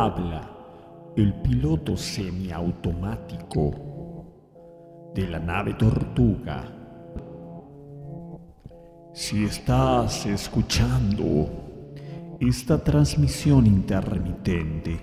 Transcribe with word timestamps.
Habla 0.00 0.42
el 1.16 1.34
piloto 1.42 1.96
semiautomático 1.96 3.72
de 5.12 5.26
la 5.26 5.40
nave 5.40 5.74
Tortuga. 5.74 6.64
Si 9.12 9.42
estás 9.42 10.24
escuchando 10.26 11.48
esta 12.38 12.78
transmisión 12.78 13.66
intermitente, 13.66 15.00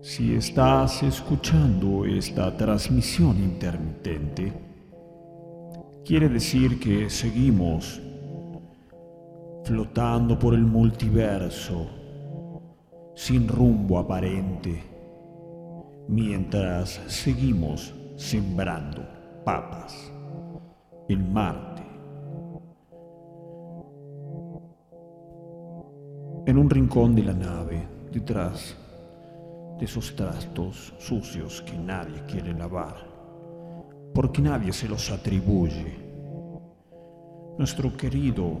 si 0.00 0.34
estás 0.34 1.02
escuchando 1.02 2.06
esta 2.06 2.56
transmisión 2.56 3.36
intermitente, 3.36 4.50
quiere 6.06 6.30
decir 6.30 6.80
que 6.80 7.10
seguimos 7.10 8.00
flotando 9.62 10.38
por 10.38 10.54
el 10.54 10.62
multiverso 10.62 11.99
sin 13.20 13.46
rumbo 13.46 13.98
aparente, 13.98 14.82
mientras 16.08 17.02
seguimos 17.06 17.94
sembrando 18.16 19.06
papas 19.44 20.10
en 21.06 21.30
Marte. 21.30 21.82
En 26.46 26.56
un 26.56 26.70
rincón 26.70 27.14
de 27.14 27.24
la 27.24 27.34
nave, 27.34 27.86
detrás 28.10 28.74
de 29.78 29.84
esos 29.84 30.16
trastos 30.16 30.94
sucios 30.98 31.60
que 31.60 31.76
nadie 31.76 32.22
quiere 32.26 32.54
lavar, 32.54 33.06
porque 34.14 34.40
nadie 34.40 34.72
se 34.72 34.88
los 34.88 35.10
atribuye, 35.10 35.94
nuestro 37.58 37.94
querido 37.94 38.58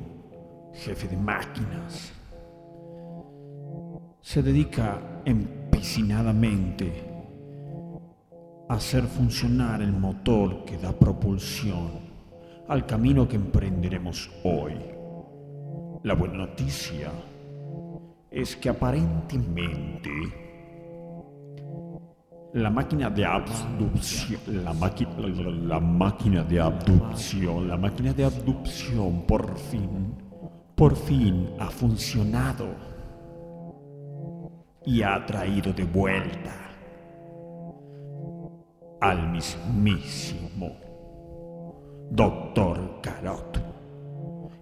jefe 0.74 1.08
de 1.08 1.16
máquinas 1.16 2.19
se 4.20 4.42
dedica 4.42 5.22
empecinadamente 5.24 6.92
a 8.68 8.74
hacer 8.74 9.04
funcionar 9.04 9.82
el 9.82 9.92
motor 9.92 10.64
que 10.64 10.76
da 10.78 10.92
propulsión 10.92 12.10
al 12.68 12.86
camino 12.86 13.26
que 13.26 13.36
emprenderemos 13.36 14.30
hoy. 14.44 14.74
La 16.02 16.14
buena 16.14 16.38
noticia 16.38 17.10
es 18.30 18.56
que 18.56 18.68
aparentemente 18.68 20.10
la 22.52 22.70
máquina 22.70 23.10
de 23.10 23.24
abducción, 23.24 24.40
la, 24.64 24.72
máquina 25.80 26.44
de 26.44 26.60
abducción, 26.60 27.68
la 27.68 27.76
máquina 27.76 28.12
de 28.12 28.24
abducción 28.24 29.22
por 29.26 29.56
fin, 29.56 30.14
por 30.74 30.94
fin 30.96 31.50
ha 31.58 31.70
funcionado 31.70 32.89
y 34.84 35.02
ha 35.02 35.24
traído 35.26 35.72
de 35.72 35.84
vuelta 35.84 36.54
al 39.00 39.30
mismísimo 39.30 40.76
Doctor 42.10 43.00
Carot. 43.00 43.58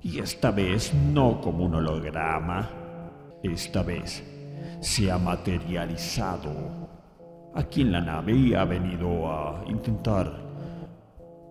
Y 0.03 0.21
esta 0.21 0.51
vez 0.51 0.93
no 0.95 1.41
como 1.41 1.65
un 1.65 1.75
holograma, 1.77 2.69
esta 3.43 3.83
vez 3.83 4.23
se 4.81 5.11
ha 5.11 5.19
materializado 5.19 6.53
aquí 7.55 7.83
en 7.83 7.93
la 7.93 8.01
nave 8.01 8.33
y 8.33 8.55
ha 8.55 8.65
venido 8.65 9.31
a 9.31 9.65
intentar 9.67 10.33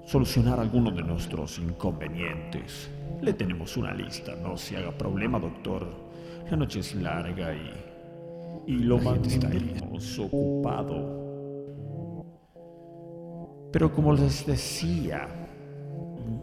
solucionar 0.06 0.60
algunos 0.60 0.96
de 0.96 1.04
nuestros 1.04 1.60
inconvenientes. 1.60 2.90
Le 3.22 3.34
tenemos 3.34 3.76
una 3.76 3.94
lista, 3.94 4.34
no 4.36 4.56
se 4.56 4.78
haga 4.78 4.92
problema, 4.92 5.40
doctor. 5.40 5.86
La 6.50 6.56
noche 6.56 6.80
es 6.80 6.96
larga 6.96 7.54
y, 7.54 7.87
y 8.68 8.80
lo 8.80 9.00
mantenemos 9.00 10.20
ocupado. 10.20 11.26
Pero 13.72 13.94
como 13.94 14.14
les 14.14 14.46
decía, 14.46 15.28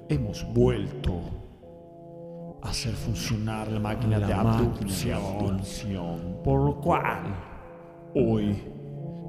hemos 0.09 0.47
vuelto 0.55 1.21
a 2.63 2.71
hacer 2.71 2.95
funcionar 2.95 3.71
la 3.71 3.79
máquina 3.79 4.19
de 4.19 4.33
abducción, 4.33 6.39
por 6.43 6.65
lo 6.65 6.81
cual 6.81 7.21
hoy 8.15 8.57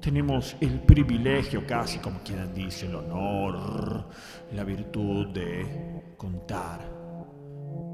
tenemos 0.01 0.55
el 0.61 0.79
privilegio, 0.79 1.67
casi 1.67 1.99
como 1.99 2.19
quien 2.19 2.53
dice, 2.53 2.85
el 2.85 2.95
honor, 2.95 4.05
la 4.53 4.63
virtud 4.63 5.27
de 5.27 6.13
contar 6.15 6.79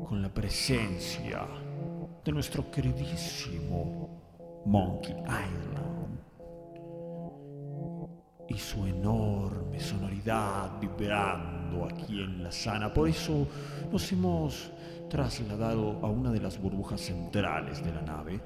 con 0.07 0.21
la 0.21 0.31
presencia 0.31 1.47
de 2.23 2.31
nuestro 2.31 2.69
queridísimo 2.69 4.20
Monkey 4.65 5.15
Island 5.15 6.19
y 8.47 8.57
su 8.57 8.85
enorme 8.85 9.79
sonoridad 9.79 10.79
vibrando 10.79 11.85
aquí 11.85 12.21
en 12.21 12.43
la 12.43 12.51
sana. 12.51 12.93
Por 12.93 13.07
eso 13.07 13.47
nos 13.91 14.11
hemos 14.11 14.71
trasladado 15.09 15.99
a 16.01 16.09
una 16.09 16.31
de 16.31 16.41
las 16.41 16.61
burbujas 16.61 17.01
centrales 17.01 17.83
de 17.83 17.93
la 17.93 18.01
nave, 18.01 18.39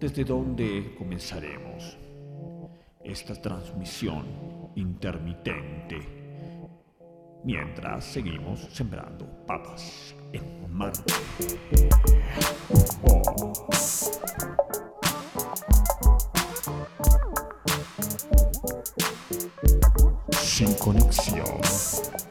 desde 0.00 0.24
donde 0.24 0.94
comenzaremos 0.96 1.98
esta 3.04 3.34
transmisión 3.34 4.24
intermitente 4.76 6.22
mientras 7.44 8.04
seguimos 8.04 8.60
sembrando 8.72 9.26
papas 9.46 10.14
en 10.32 10.72
Marte. 10.72 11.12
Oh. 13.02 14.81
Sin 20.62 20.74
conexión. 20.74 21.60
Sin 21.64 22.21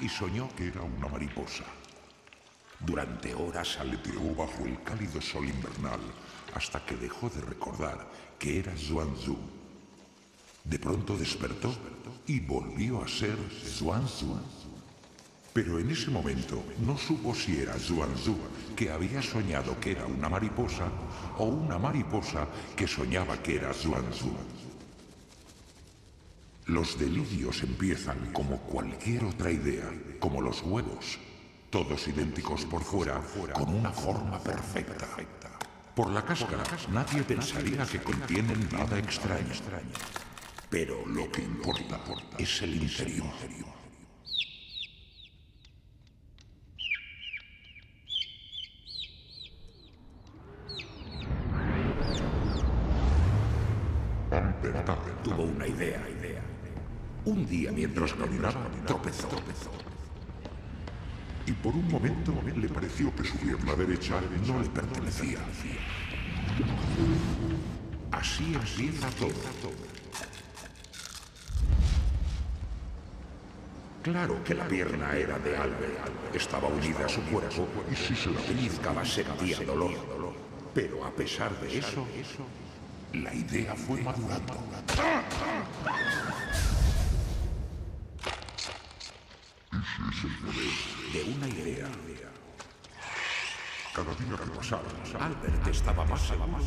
y 0.00 0.08
soñó 0.08 0.48
que 0.56 0.68
era 0.68 0.82
una 0.82 1.08
mariposa. 1.08 1.64
Durante 2.80 3.34
horas 3.34 3.76
aleteó 3.80 4.34
bajo 4.36 4.64
el 4.64 4.82
cálido 4.82 5.20
sol 5.20 5.48
invernal 5.48 6.00
hasta 6.54 6.84
que 6.84 6.96
dejó 6.96 7.28
de 7.28 7.40
recordar 7.40 8.08
que 8.38 8.60
era 8.60 8.76
Zhuangzi. 8.76 9.36
De 10.64 10.78
pronto 10.78 11.16
despertó 11.16 11.74
y 12.26 12.40
volvió 12.40 13.02
a 13.02 13.08
ser 13.08 13.36
Zhuangzi. 13.50 14.26
Pero 15.52 15.78
en 15.80 15.90
ese 15.90 16.10
momento 16.10 16.62
no 16.86 16.96
supo 16.96 17.34
si 17.34 17.58
era 17.58 17.76
Zhuangzi 17.78 18.36
que 18.76 18.90
había 18.90 19.20
soñado 19.22 19.78
que 19.80 19.92
era 19.92 20.06
una 20.06 20.28
mariposa 20.28 20.88
o 21.38 21.44
una 21.46 21.78
mariposa 21.78 22.46
que 22.76 22.86
soñaba 22.86 23.42
que 23.42 23.56
era 23.56 23.72
Zhuangzi. 23.72 24.30
Los 26.68 26.98
delirios 26.98 27.62
empiezan 27.62 28.30
como 28.30 28.58
cualquier 28.58 29.24
otra 29.24 29.50
idea, 29.50 29.90
como 30.20 30.42
los 30.42 30.62
huevos, 30.62 31.18
todos 31.70 32.06
idénticos 32.08 32.66
por 32.66 32.82
fuera, 32.82 33.22
con 33.54 33.74
una 33.74 33.90
forma 33.90 34.38
perfecta. 34.38 35.06
Por 35.94 36.10
la 36.10 36.22
cáscara, 36.22 36.62
nadie 36.92 37.22
pensaría 37.22 37.86
que 37.86 38.00
contienen 38.00 38.68
nada 38.70 38.98
extraño. 38.98 39.54
Pero 40.68 41.06
lo 41.06 41.32
que 41.32 41.40
importa 41.40 41.98
es 42.36 42.60
el 42.60 42.82
interior. 42.82 43.32
Tuvo 55.24 55.42
una 55.42 55.66
idea, 55.66 56.02
idea. 56.08 56.42
Un 57.28 57.46
día 57.46 57.70
mientras 57.70 58.14
caminaba, 58.14 58.66
tropezó. 58.86 59.28
Y 61.44 61.52
por 61.52 61.74
un 61.74 61.86
momento 61.88 62.32
le 62.56 62.68
pareció 62.70 63.14
que 63.14 63.22
su 63.22 63.36
pierna 63.36 63.74
derecha 63.74 64.18
no 64.46 64.62
le 64.62 64.68
pertenecía. 64.70 65.38
Así 68.12 68.54
empieza 68.54 69.10
todo. 69.10 69.28
Claro 74.02 74.42
que 74.42 74.54
la 74.54 74.66
pierna 74.66 75.14
era 75.14 75.38
de 75.38 75.54
Albert, 75.54 76.34
estaba 76.34 76.68
unida 76.68 77.04
a 77.04 77.08
su 77.10 77.20
cuerpo 77.24 77.68
y 77.92 77.94
si 77.94 78.16
se 78.16 78.30
la 78.30 78.40
pellizcaba 78.40 79.04
sentía 79.04 79.58
dolor. 79.66 79.92
Pero 80.72 81.04
a 81.04 81.10
pesar 81.10 81.54
de 81.60 81.76
eso, 81.76 82.06
la 83.12 83.34
idea 83.34 83.74
fue 83.74 84.00
madurando. 84.00 84.54
De 90.18 91.22
una 91.22 91.48
idea. 91.48 91.86
Cada 93.94 94.14
día 94.14 94.36
que 94.36 94.50
pasaba, 94.50 94.82
Albert 95.20 95.66
estaba 95.68 96.04
más 96.06 96.20
seguro 96.22 96.58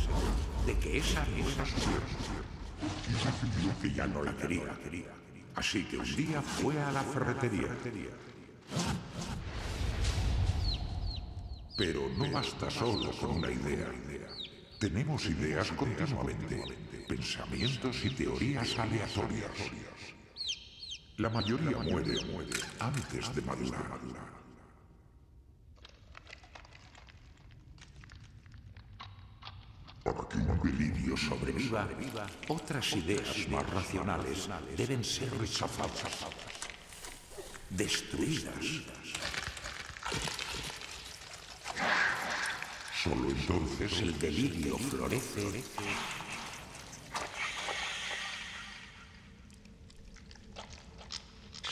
de 0.64 0.78
que 0.78 0.96
esa 0.96 1.26
no 1.26 1.48
era 1.48 1.66
su 1.66 1.76
Y 3.08 3.12
decidió 3.12 3.78
que 3.82 3.92
ya 3.92 4.06
no 4.06 4.22
la 4.22 4.34
quería. 4.36 4.74
Así 5.54 5.84
que 5.84 5.98
un 5.98 6.16
día 6.16 6.40
fue 6.40 6.80
a 6.80 6.92
la 6.92 7.02
ferretería. 7.02 7.76
Pero 11.76 12.08
no 12.16 12.30
basta 12.30 12.70
solo 12.70 13.10
con 13.12 13.32
una 13.32 13.50
idea. 13.50 13.92
Tenemos 14.78 15.26
ideas 15.26 15.70
continuamente, 15.72 16.62
pensamientos 17.06 18.02
y 18.02 18.10
teorías 18.10 18.78
aleatorias. 18.78 19.52
La 21.18 21.28
mayoría 21.28 21.76
muere 21.78 22.14
antes 22.80 23.34
de 23.34 23.42
madurar. 23.42 24.00
Para 30.02 30.28
que 30.28 30.36
un 30.38 30.60
delirio 30.62 31.16
sobreviva, 31.16 31.86
otras 32.48 32.92
ideas 32.96 33.46
más 33.50 33.68
racionales 33.70 34.48
deben 34.76 35.04
ser 35.04 35.30
rechazadas, 35.38 36.26
destruidas. 37.68 38.82
Solo 43.02 43.30
entonces 43.30 44.00
el 44.00 44.18
delirio 44.18 44.78
florece 44.78 45.62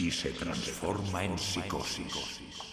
y 0.00 0.11
se 0.11 0.31
transforma 0.31 1.25
en 1.25 1.38
psicosis. 1.38 2.69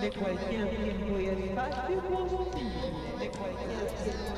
De 0.00 0.10
cualquier 0.12 0.70
tiempo 0.76 1.18
y 1.18 1.26
espacio 1.26 2.00
posible, 2.02 2.68
de 3.18 3.30
cualquier 3.30 3.86
tiempo 4.02 4.30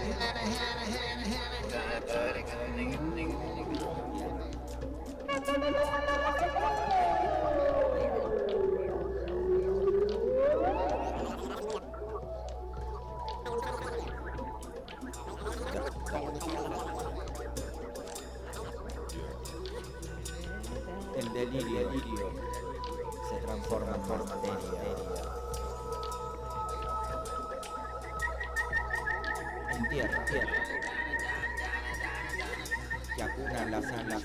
en 30.35 30.41
tierra, 30.41 30.65
tierra, 30.65 30.91
que 33.17 33.23
acunan 33.23 33.71
las 33.71 33.85
semillas. 33.85 34.23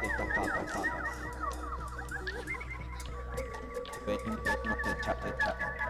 De 0.00 0.06
estas 0.06 0.28
papas, 0.28 0.72
papas. 0.72 1.04
Venimos 4.06 4.44
de 4.44 4.92
echar, 4.92 5.22
de 5.22 5.30
echar. 5.30 5.83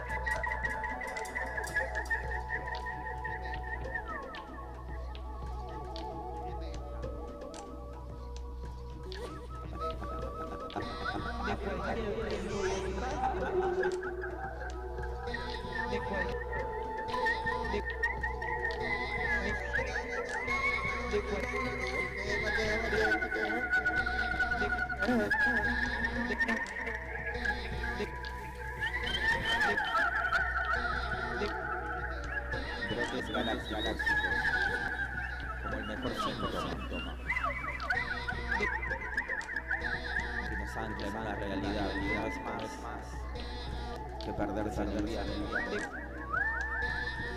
Que 44.24 44.32
perderse 44.32 44.82
en 44.82 44.88
el 44.88 45.04
día 45.04 45.20
a 45.20 45.24
día. 45.24 45.34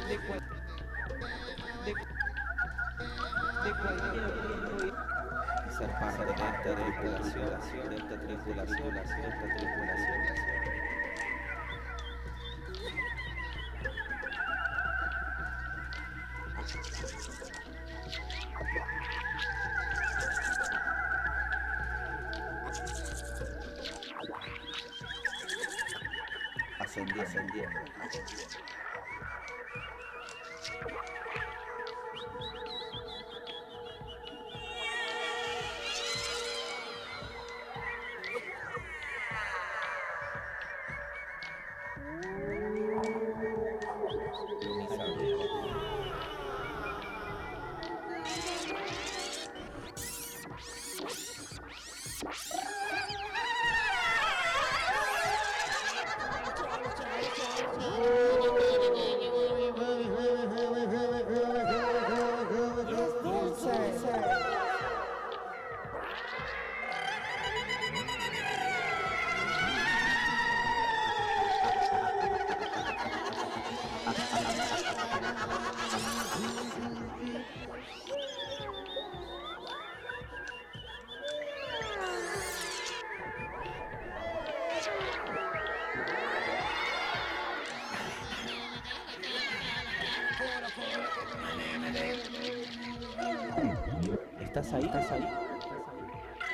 de 0.07 0.17
cual, 0.19 0.39
de, 1.83 1.93
de 3.63 3.71
cualquier 3.81 4.27
ser 5.69 5.91
parte 5.99 6.23
de 6.23 6.31
esta 6.31 6.75
tripulación, 6.75 7.89
de 7.89 7.95
esta 7.95 8.15
tripulación, 8.21 8.93
de 8.93 8.99
esta 9.01 9.55
tripulación. 9.57 10.56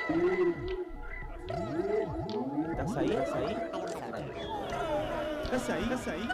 ¿Estás 0.06 0.20
ahí? 2.98 3.10
¿Estás 3.10 3.34
ahí? 3.36 3.56
¿Estás 5.44 5.70
ahí? 5.70 5.82
¿Estás 5.84 6.08
ahí? 6.08 6.28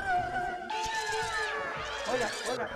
Hola, 2.08 2.28
hola. 2.50 2.66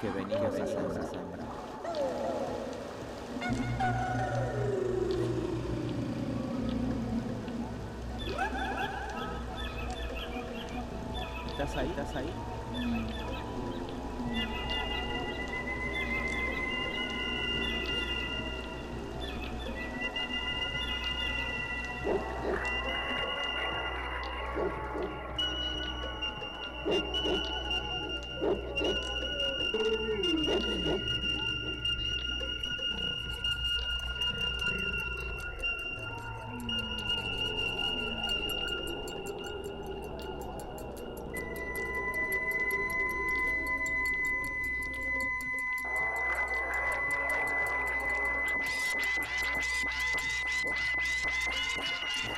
Que 0.00 0.08
venimos 0.08 0.54
a 0.54 0.66
sembrar. 0.66 1.00
¿Estás 11.50 11.76
ahí? 11.76 11.90
¿Estás 11.90 12.16
ahí? 12.16 13.29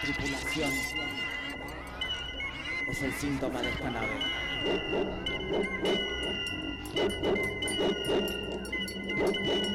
Tripulación. 0.03 0.73
Es 2.91 3.03
el 3.03 3.13
síntoma 3.13 3.63
de 3.63 3.71
esta 3.71 3.89
nave. 3.89 4.09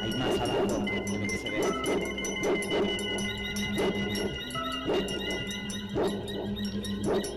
Hay 0.03 0.11
más 0.19 0.39
abajo 0.39 0.65
de 0.65 1.17
lo 1.17 1.27
que 1.27 1.37
se 1.37 1.49
ve. 1.49 1.61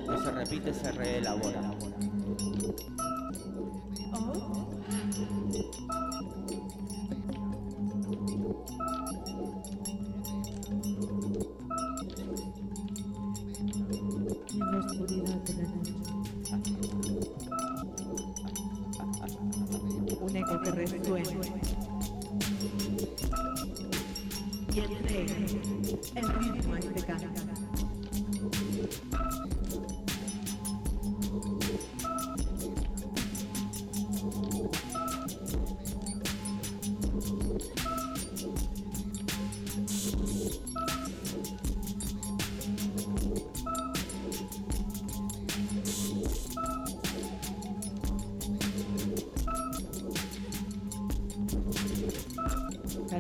No 0.09 0.25
se 0.25 0.31
repite, 0.33 0.75
se 0.75 0.91
reelabora. 0.91 1.80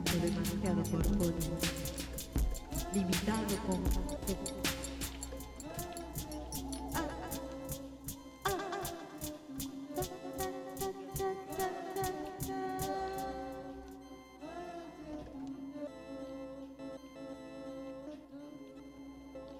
Canto 0.02 0.26
demasiado 0.26 0.82
corpóreo, 0.90 1.34
limitado 2.94 3.56
con 3.66 3.84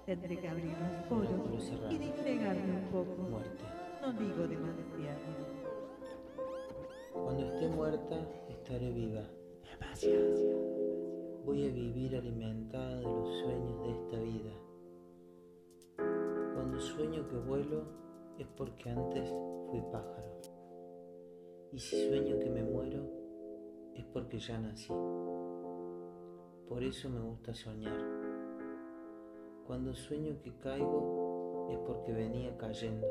Tendré 0.07 0.39
que 0.39 0.49
abrir 0.49 0.65
los 0.65 1.07
poros 1.07 1.71
y 1.91 1.99
disgregarme 1.99 2.77
un 2.77 2.89
poco. 2.91 3.23
Muerte. 3.29 3.65
No 4.01 4.13
digo 4.15 4.49
demasiado. 4.49 5.21
Cuando 7.13 7.45
esté 7.45 7.69
muerta, 7.69 8.17
estaré 8.49 8.91
viva. 8.91 9.23
Voy 11.45 11.67
a 11.67 11.73
vivir 11.73 12.17
alimentada 12.17 12.97
de 12.97 13.03
los 13.03 13.29
sueños 13.41 13.83
de 13.83 13.91
esta 13.91 14.19
vida. 14.21 14.53
Cuando 16.55 16.81
sueño 16.81 17.29
que 17.29 17.37
vuelo 17.37 17.83
es 18.39 18.47
porque 18.57 18.89
antes 18.89 19.29
fui 19.71 19.81
pájaro. 19.93 20.41
Y 21.73 21.79
si 21.79 22.09
sueño 22.09 22.39
que 22.39 22.49
me 22.49 22.63
muero 22.63 23.03
es 23.95 24.05
porque 24.07 24.39
ya 24.39 24.59
nací. 24.59 24.93
Por 26.69 26.83
eso 26.83 27.11
me 27.11 27.21
gusta 27.21 27.53
soñar. 27.53 28.01
Cuando 29.67 29.95
sueño 29.95 30.41
que 30.43 30.57
caigo 30.61 31.69
es 31.71 31.79
porque 31.87 32.13
venía 32.13 32.57
cayendo. 32.57 33.07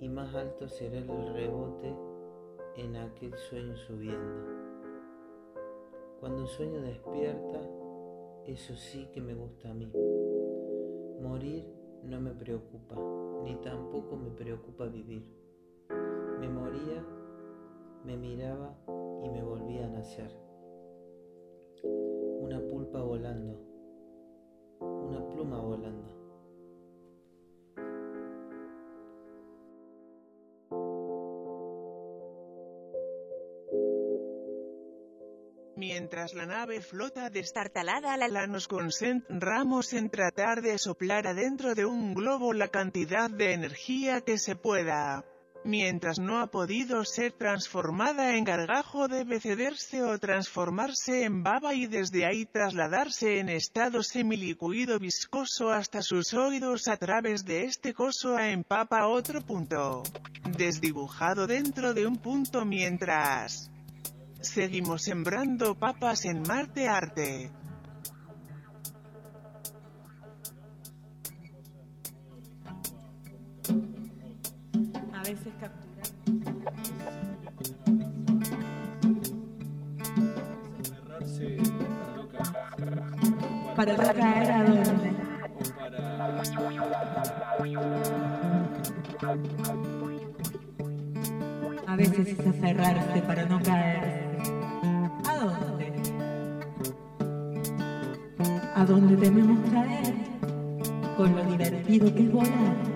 Y 0.00 0.08
más 0.08 0.34
alto 0.34 0.68
será 0.68 0.98
el 0.98 1.34
rebote 1.34 2.15
en 2.76 2.96
aquel 2.96 3.34
sueño 3.38 3.76
subiendo. 3.76 4.44
Cuando 6.20 6.46
sueño 6.46 6.82
despierta, 6.82 7.60
eso 8.46 8.74
sí 8.76 9.08
que 9.12 9.20
me 9.20 9.34
gusta 9.34 9.70
a 9.70 9.74
mí. 9.74 9.90
Morir 11.20 11.64
no 12.04 12.20
me 12.20 12.32
preocupa, 12.32 12.96
ni 13.44 13.56
tampoco 13.56 14.16
me 14.16 14.30
preocupa 14.30 14.86
vivir. 14.86 15.24
Me 16.38 16.48
moría, 16.48 17.04
me 18.04 18.16
miraba 18.16 18.78
y 19.24 19.30
me 19.30 19.42
volvía 19.42 19.86
a 19.86 19.90
nacer. 19.90 20.30
Una 22.40 22.60
pulpa 22.60 23.02
volando, 23.02 23.58
una 24.80 25.26
pluma 25.28 25.60
volando. 25.60 26.15
Mientras 35.98 36.34
la 36.34 36.44
nave 36.44 36.82
flota 36.82 37.30
destartalada 37.30 38.18
la 38.18 38.28
la 38.28 38.46
nos 38.46 38.68
concentramos 38.68 39.94
en 39.94 40.10
tratar 40.10 40.60
de 40.60 40.76
soplar 40.76 41.26
adentro 41.26 41.74
de 41.74 41.86
un 41.86 42.12
globo 42.12 42.52
la 42.52 42.68
cantidad 42.68 43.30
de 43.30 43.54
energía 43.54 44.20
que 44.20 44.36
se 44.36 44.56
pueda. 44.56 45.24
Mientras 45.64 46.18
no 46.18 46.40
ha 46.40 46.48
podido 46.48 47.02
ser 47.06 47.32
transformada 47.32 48.36
en 48.36 48.44
gargajo 48.44 49.08
debe 49.08 49.40
cederse 49.40 50.02
o 50.02 50.18
transformarse 50.18 51.24
en 51.24 51.42
baba 51.42 51.72
y 51.72 51.86
desde 51.86 52.26
ahí 52.26 52.44
trasladarse 52.44 53.38
en 53.38 53.48
estado 53.48 54.02
semilicuido 54.02 54.98
viscoso 54.98 55.70
hasta 55.70 56.02
sus 56.02 56.34
oídos 56.34 56.88
a 56.88 56.98
través 56.98 57.46
de 57.46 57.64
este 57.64 57.94
coso 57.94 58.36
a 58.36 58.50
empapa 58.50 59.08
otro 59.08 59.40
punto. 59.40 60.02
Desdibujado 60.58 61.46
dentro 61.46 61.94
de 61.94 62.06
un 62.06 62.18
punto 62.18 62.66
mientras... 62.66 63.70
Seguimos 64.40 65.02
sembrando 65.02 65.74
papas 65.74 66.24
en 66.24 66.42
Marte 66.42 66.88
Arte. 66.88 67.50
A 75.12 75.22
veces 75.22 75.52
captura. 75.60 76.02
Cerrarse 80.82 81.58
para 83.76 83.96
no 83.96 84.14
caer. 84.14 84.50
A 84.52 84.64
dónde. 84.64 85.16
A 91.86 91.96
veces 91.96 92.28
es 92.28 92.46
aferrarse 92.46 93.22
para 93.22 93.46
no 93.46 93.62
caer. 93.62 94.25
¿A 98.86 98.88
dónde 98.88 99.16
tememos 99.16 99.58
caer? 99.68 100.14
Con 101.16 101.34
lo 101.34 101.42
divertido 101.42 102.14
que 102.14 102.22
es 102.22 102.30
volar. 102.30 102.95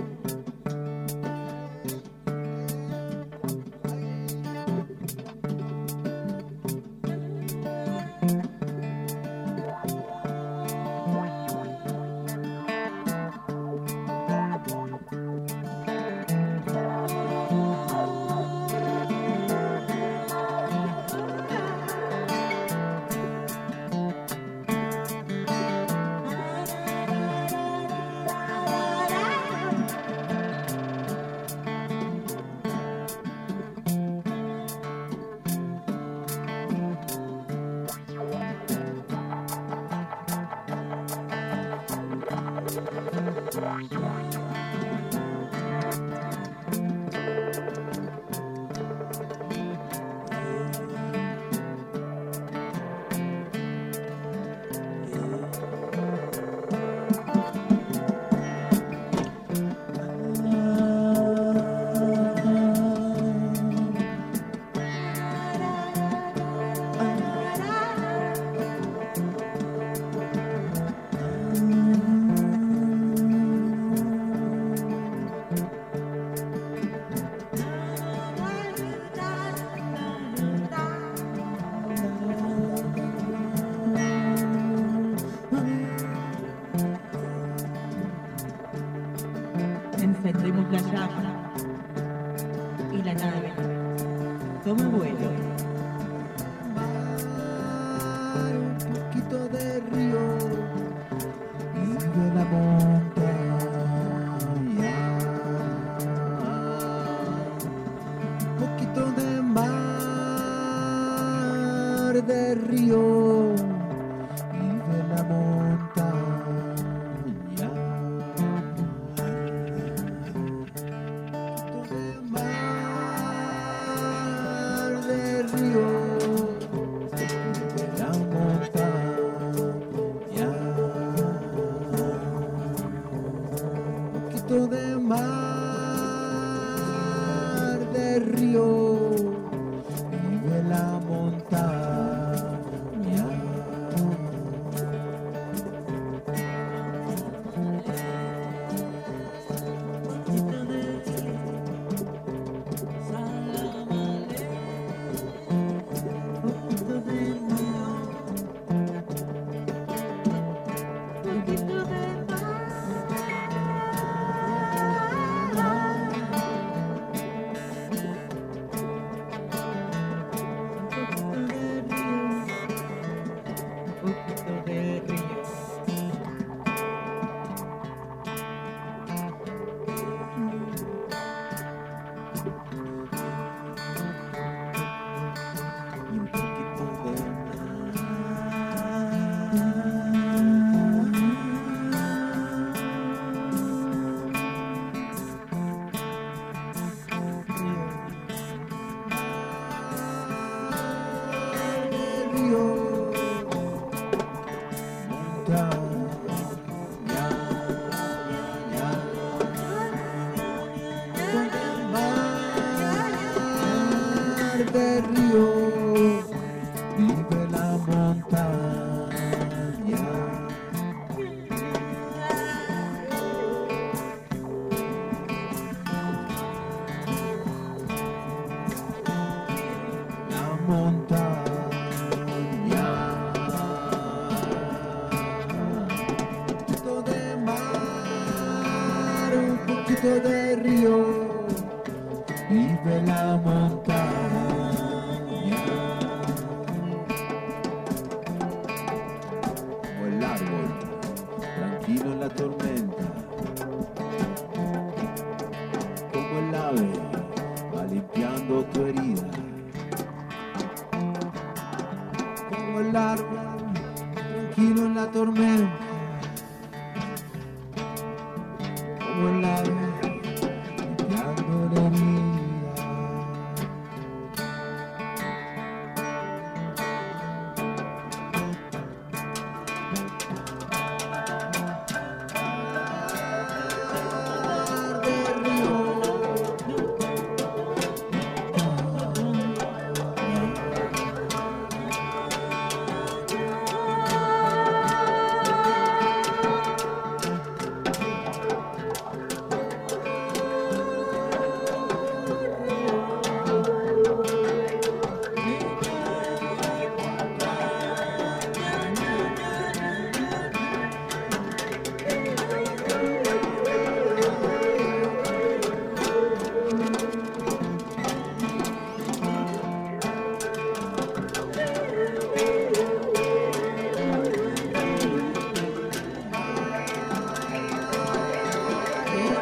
you 125.61 125.90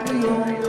Lord. 0.06 0.67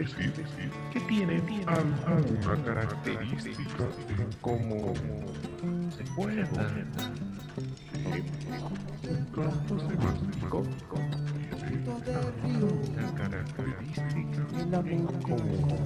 decir, 0.00 0.70
que 0.92 1.00
tienen 1.00 1.42
alguna 1.66 2.64
característica 2.64 3.84
como 4.40 4.94
se 5.90 6.04
puede 6.14 6.42
Canto 9.34 9.78
semántico 9.78 10.62
tiene 11.68 12.16
alguna 12.32 13.14
característica 13.14 14.42
como 15.22 15.79